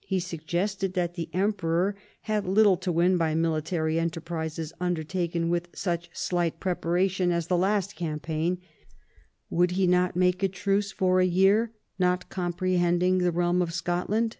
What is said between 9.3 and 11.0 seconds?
would he not make truce